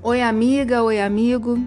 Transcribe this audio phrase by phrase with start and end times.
[0.00, 1.58] Oi, amiga, oi, amigo.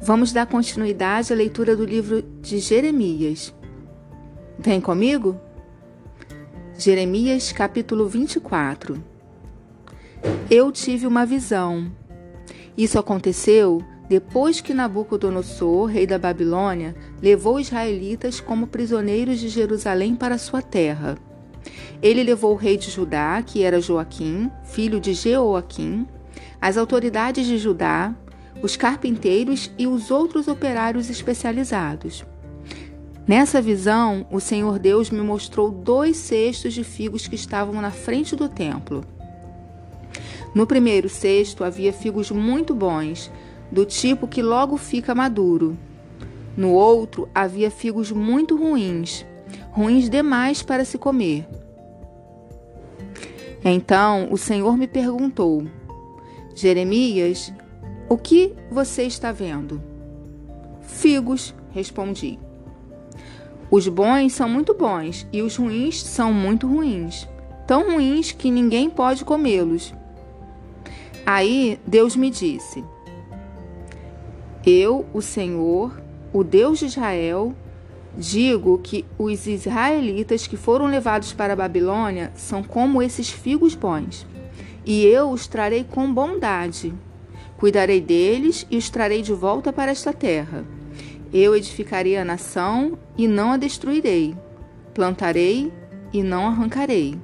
[0.00, 3.54] Vamos dar continuidade à leitura do livro de Jeremias.
[4.58, 5.38] Vem comigo?
[6.76, 9.00] Jeremias, capítulo 24.
[10.50, 11.92] Eu tive uma visão.
[12.76, 20.16] Isso aconteceu depois que Nabucodonosor, rei da Babilônia, levou os israelitas como prisioneiros de Jerusalém
[20.16, 21.16] para sua terra.
[22.02, 26.04] Ele levou o rei de Judá, que era Joaquim, filho de Jeoaquim,
[26.62, 28.14] as autoridades de Judá,
[28.62, 32.24] os carpinteiros e os outros operários especializados.
[33.26, 38.36] Nessa visão, o Senhor Deus me mostrou dois cestos de figos que estavam na frente
[38.36, 39.04] do templo.
[40.54, 43.28] No primeiro cesto havia figos muito bons,
[43.68, 45.76] do tipo que logo fica maduro.
[46.56, 49.26] No outro havia figos muito ruins,
[49.72, 51.44] ruins demais para se comer.
[53.64, 55.66] Então o Senhor me perguntou:
[56.54, 57.52] Jeremias,
[58.08, 59.82] o que você está vendo?
[60.80, 62.38] Figos, respondi.
[63.70, 67.26] Os bons são muito bons e os ruins são muito ruins,
[67.66, 69.94] tão ruins que ninguém pode comê-los.
[71.24, 72.84] Aí Deus me disse:
[74.64, 76.00] eu, o Senhor,
[76.32, 77.52] o Deus de Israel,
[78.16, 84.24] digo que os israelitas que foram levados para a Babilônia são como esses figos bons,
[84.84, 86.92] e eu os trarei com bondade.
[87.56, 90.64] Cuidarei deles e os trarei de volta para esta terra.
[91.32, 94.36] Eu edificarei a nação e não a destruirei.
[94.92, 95.72] Plantarei
[96.12, 97.18] e não arrancarei.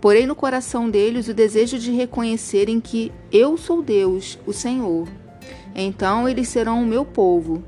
[0.00, 5.08] Porei no coração deles o desejo de reconhecerem que eu sou Deus, o Senhor
[5.74, 7.62] então eles serão o meu povo,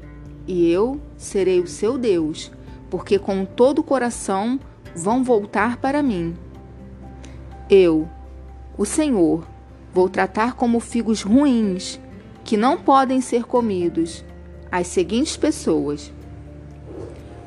[0.46, 2.52] e eu serei o seu Deus,
[2.88, 4.60] porque com todo o coração
[4.94, 6.34] vão voltar para mim.
[7.68, 8.08] Eu,
[8.78, 9.46] o Senhor,
[9.92, 11.98] vou tratar como figos ruins,
[12.44, 14.24] que não podem ser comidos,
[14.70, 16.12] as seguintes pessoas: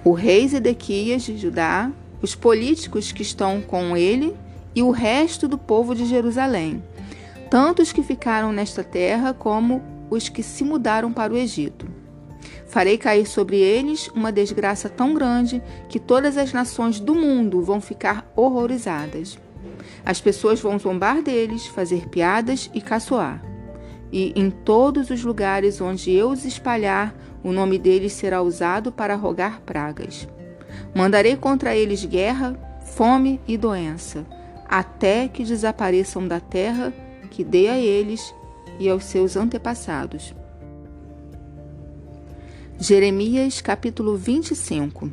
[0.04, 4.36] o rei Zedequias de Judá, os políticos que estão com ele
[4.76, 6.84] e o resto do povo de Jerusalém,
[7.50, 11.88] tanto os que ficaram nesta terra como os que se mudaram para o Egito.
[12.68, 17.82] Farei cair sobre eles uma desgraça tão grande que todas as nações do mundo vão
[17.82, 19.38] ficar horrorizadas.
[20.06, 23.44] As pessoas vão zombar deles, fazer piadas e caçoar.
[24.12, 29.16] E em todos os lugares onde eu os espalhar, o nome deles será usado para
[29.16, 30.28] rogar pragas.
[30.96, 34.26] Mandarei contra eles guerra, fome e doença,
[34.68, 36.94] até que desapareçam da terra
[37.30, 38.34] que dei a eles
[38.80, 40.34] e aos seus antepassados.
[42.78, 45.12] Jeremias capítulo 25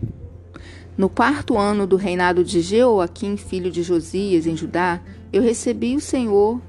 [0.96, 5.00] No quarto ano do reinado de Jeoaquim, filho de Josias, em Judá,
[5.32, 6.60] eu recebi o Senhor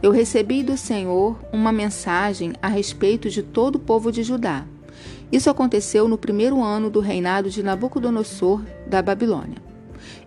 [0.00, 4.64] eu recebi do Senhor uma mensagem a respeito de todo o povo de Judá.
[5.30, 9.56] Isso aconteceu no primeiro ano do reinado de Nabucodonosor da Babilônia.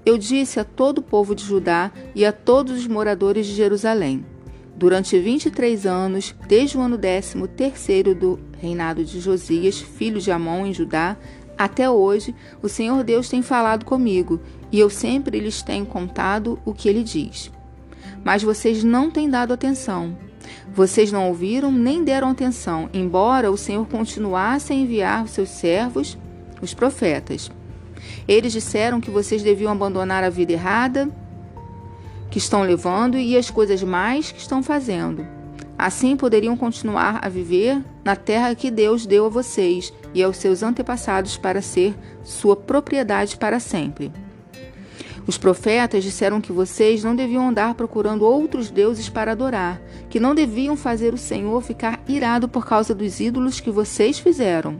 [0.05, 4.25] Eu disse a todo o povo de Judá e a todos os moradores de Jerusalém:
[4.75, 10.66] Durante 23 anos, desde o ano 13 terceiro do reinado de Josias, filho de Amon
[10.66, 11.16] em Judá,
[11.63, 14.39] até hoje, o Senhor Deus tem falado comigo,
[14.72, 17.51] e eu sempre lhes tenho contado o que ele diz.
[18.23, 20.17] Mas vocês não têm dado atenção.
[20.73, 26.17] Vocês não ouviram nem deram atenção, embora o Senhor continuasse a enviar os seus servos,
[26.61, 27.51] os profetas.
[28.28, 31.09] Eles disseram que vocês deviam abandonar a vida errada
[32.29, 35.41] que estão levando e as coisas mais que estão fazendo.
[35.81, 40.61] Assim poderiam continuar a viver na terra que Deus deu a vocês e aos seus
[40.61, 44.11] antepassados para ser sua propriedade para sempre.
[45.25, 50.35] Os profetas disseram que vocês não deviam andar procurando outros deuses para adorar, que não
[50.35, 54.79] deviam fazer o Senhor ficar irado por causa dos ídolos que vocês fizeram.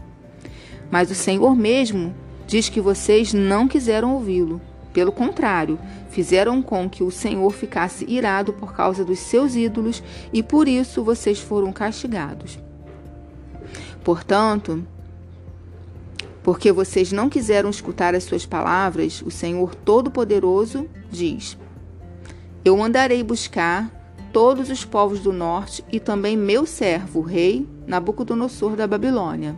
[0.92, 2.14] Mas o Senhor mesmo
[2.46, 4.62] diz que vocês não quiseram ouvi-lo.
[4.94, 5.80] Pelo contrário,
[6.10, 11.04] fizeram com que o Senhor ficasse irado por causa dos seus ídolos e por isso
[11.04, 12.60] vocês foram castigados.
[14.04, 14.86] Portanto,
[16.44, 21.58] porque vocês não quiseram escutar as suas palavras, o Senhor Todo-Poderoso diz:
[22.66, 23.90] Eu mandarei buscar
[24.34, 29.58] todos os povos do norte e também meu servo, o rei Nabucodonosor da Babilônia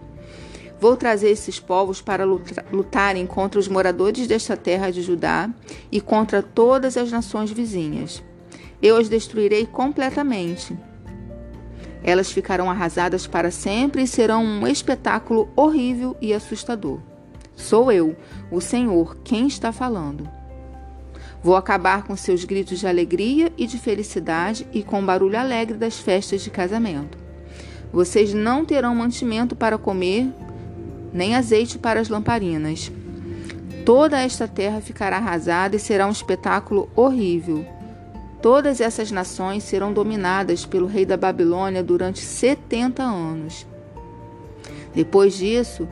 [0.83, 5.49] Vou trazer esses povos para lutarem contra os moradores desta terra de Judá
[5.89, 8.21] e contra todas as nações vizinhas.
[8.81, 10.77] Eu as destruirei completamente.
[12.03, 16.99] Elas ficarão arrasadas para sempre e serão um espetáculo horrível e assustador.
[17.55, 18.17] Sou eu,
[18.51, 20.29] o Senhor, quem está falando.
[21.41, 25.77] Vou acabar com seus gritos de alegria e de felicidade e com o barulho alegre
[25.77, 27.17] das festas de casamento.
[27.93, 30.27] Vocês não terão mantimento para comer,
[31.13, 32.91] nem azeite para as lamparinas.
[33.85, 37.65] Toda esta terra ficará arrasada e será um espetáculo horrível.
[38.41, 43.65] Todas essas nações serão dominadas pelo rei da Babilônia durante 70 anos.
[44.93, 45.87] Depois disso,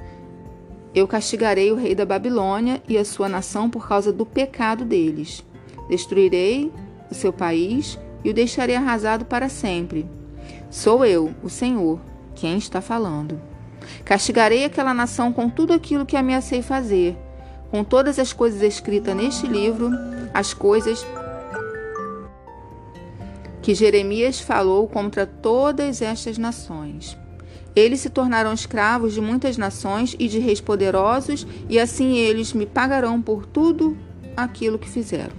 [0.94, 5.46] eu castigarei o rei da Babilônia e a sua nação por causa do pecado deles.
[5.90, 6.72] Destruirei
[7.10, 10.06] o seu país e o deixarei arrasado para sempre.
[10.70, 12.00] Sou eu, o Senhor,
[12.36, 13.51] quem está falando.
[14.04, 17.18] Castigarei aquela nação com tudo aquilo que ameacei fazer,
[17.70, 19.90] com todas as coisas escritas neste livro,
[20.34, 21.06] as coisas
[23.62, 27.18] que Jeremias falou contra todas estas nações.
[27.76, 32.66] Eles se tornarão escravos de muitas nações e de reis poderosos, e assim eles me
[32.66, 33.98] pagarão por tudo
[34.36, 35.36] aquilo que fizeram.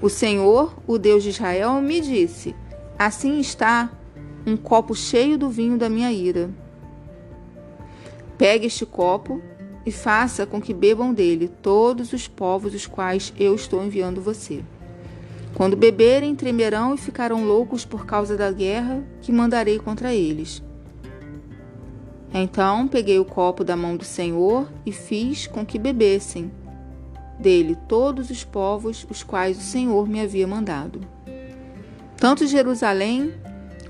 [0.00, 2.54] O Senhor, o Deus de Israel, me disse:
[2.98, 3.90] Assim está
[4.46, 6.50] um copo cheio do vinho da minha ira.
[8.40, 9.42] Pegue este copo
[9.84, 14.64] e faça com que bebam dele todos os povos os quais eu estou enviando você.
[15.54, 20.62] Quando beberem, tremerão e ficarão loucos por causa da guerra que mandarei contra eles.
[22.32, 26.50] Então peguei o copo da mão do Senhor e fiz com que bebessem
[27.38, 31.02] dele todos os povos os quais o Senhor me havia mandado.
[32.16, 33.34] Tanto Jerusalém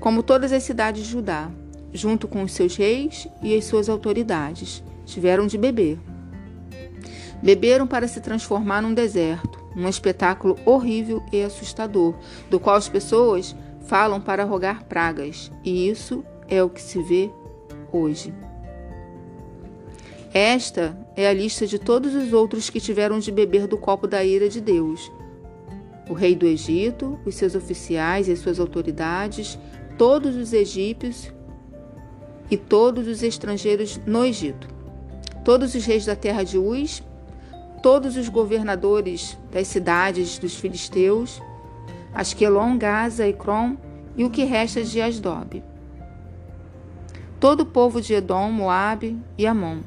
[0.01, 1.49] como todas as cidades de Judá,
[1.93, 5.99] junto com os seus reis e as suas autoridades, tiveram de beber.
[7.41, 12.15] Beberam para se transformar num deserto, um espetáculo horrível e assustador,
[12.49, 17.31] do qual as pessoas falam para rogar pragas, e isso é o que se vê
[17.91, 18.33] hoje.
[20.33, 24.23] Esta é a lista de todos os outros que tiveram de beber do copo da
[24.23, 25.11] ira de Deus.
[26.09, 29.59] O rei do Egito, os seus oficiais e as suas autoridades,
[29.97, 31.33] todos os egípcios
[32.51, 34.67] e todos os estrangeiros no Egito,
[35.43, 37.01] todos os reis da terra de Uz,
[37.81, 41.41] todos os governadores das cidades dos filisteus,
[42.13, 43.75] Asquelon, Gaza e Crom
[44.15, 45.63] e o que resta de Asdob
[47.41, 49.79] todo o povo de Edom, Moabe e Amon,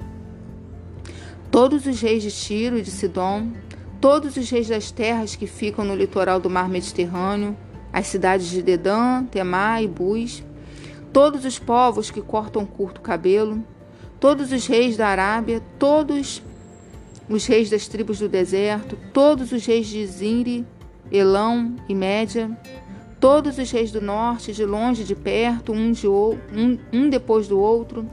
[1.52, 3.52] todos os reis de Tiro e de Sidom,
[4.00, 7.56] todos os reis das terras que ficam no litoral do mar Mediterrâneo,
[7.92, 10.42] as cidades de Dedã, Temá e Bus,
[11.14, 13.64] todos os povos que cortam curto cabelo,
[14.20, 16.42] todos os reis da Arábia, todos
[17.26, 20.66] os reis das tribos do deserto, todos os reis de Zinri,
[21.10, 22.50] Elão e Média,
[23.24, 27.48] Todos os reis do norte, de longe e de perto, um, de, um, um depois
[27.48, 28.06] do outro,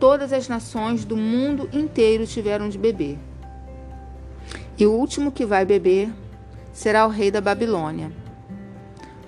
[0.00, 3.18] todas as nações do mundo inteiro tiveram de beber.
[4.78, 6.10] E o último que vai beber
[6.72, 8.10] será o rei da Babilônia.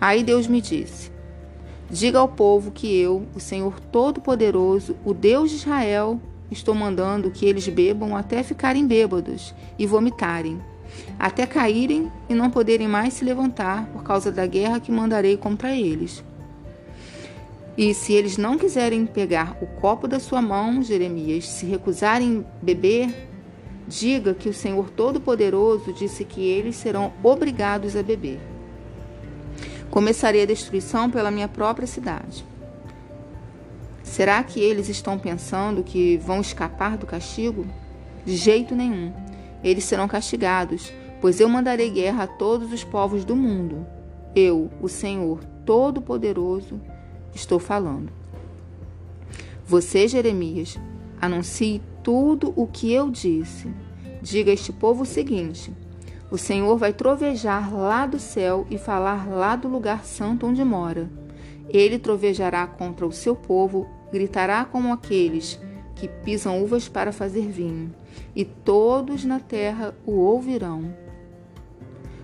[0.00, 1.12] Aí Deus me disse:
[1.90, 7.46] Diga ao povo que eu, o Senhor Todo-Poderoso, o Deus de Israel, estou mandando que
[7.46, 10.60] eles bebam até ficarem bêbados e vomitarem
[11.18, 15.74] até caírem e não poderem mais se levantar por causa da guerra que mandarei contra
[15.74, 16.22] eles.
[17.76, 23.28] E se eles não quiserem pegar o copo da sua mão, Jeremias, se recusarem beber,
[23.86, 28.55] diga que o Senhor Todo-Poderoso disse que eles serão obrigados a beber.
[29.96, 32.44] Começarei a destruição pela minha própria cidade.
[34.02, 37.64] Será que eles estão pensando que vão escapar do castigo?
[38.22, 39.10] De jeito nenhum
[39.64, 43.86] eles serão castigados, pois eu mandarei guerra a todos os povos do mundo.
[44.34, 46.78] Eu, o Senhor Todo-Poderoso,
[47.34, 48.12] estou falando.
[49.64, 50.78] Você, Jeremias,
[51.18, 53.72] anuncie tudo o que eu disse.
[54.20, 55.72] Diga a este povo o seguinte:
[56.30, 61.08] O Senhor vai trovejar lá do céu e falar lá do lugar santo onde mora.
[61.68, 65.60] Ele trovejará contra o seu povo, gritará como aqueles
[65.94, 67.92] que pisam uvas para fazer vinho,
[68.34, 70.94] e todos na terra o ouvirão.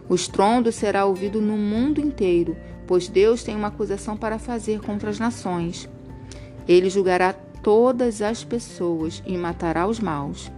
[0.09, 2.57] O estrondo será ouvido no mundo inteiro,
[2.87, 5.89] pois Deus tem uma acusação para fazer contra as nações.
[6.69, 10.51] Ele julgará todas as pessoas e matará os maus.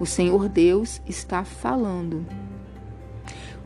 [0.00, 2.24] O Senhor Deus está falando.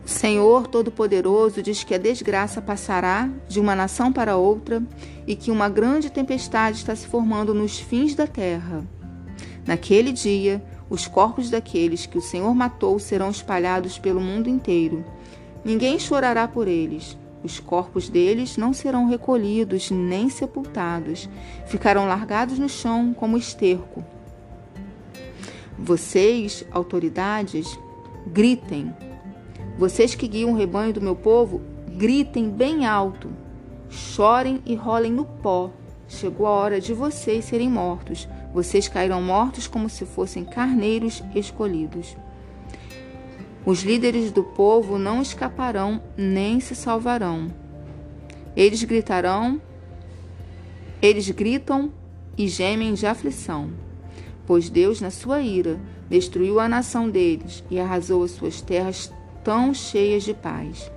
[0.09, 4.81] Senhor Todo-Poderoso diz que a desgraça passará de uma nação para outra
[5.27, 8.83] e que uma grande tempestade está se formando nos fins da terra.
[9.67, 15.05] Naquele dia, os corpos daqueles que o Senhor matou serão espalhados pelo mundo inteiro.
[15.63, 17.15] Ninguém chorará por eles.
[17.43, 21.29] Os corpos deles não serão recolhidos nem sepultados,
[21.67, 24.03] ficarão largados no chão como esterco.
[25.77, 27.77] Vocês, autoridades,
[28.25, 28.91] gritem
[29.79, 31.61] Vocês que guiam o rebanho do meu povo,
[31.95, 33.29] gritem bem alto,
[33.89, 35.71] chorem e rolem no pó.
[36.05, 38.27] Chegou a hora de vocês serem mortos.
[38.53, 42.17] Vocês cairão mortos como se fossem carneiros escolhidos.
[43.65, 47.47] Os líderes do povo não escaparão nem se salvarão.
[48.57, 49.61] Eles gritarão,
[51.01, 51.89] eles gritam
[52.37, 53.69] e gemem de aflição,
[54.45, 59.09] pois Deus, na sua ira, destruiu a nação deles e arrasou as suas terras
[59.49, 60.91] tão cheias de paz.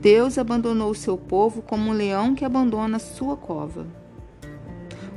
[0.00, 3.86] Deus abandonou o seu povo como um leão que abandona sua cova.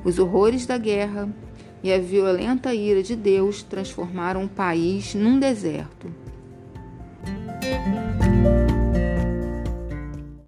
[0.03, 1.27] Os horrores da guerra
[1.81, 6.07] e a violenta ira de Deus transformaram o país num deserto.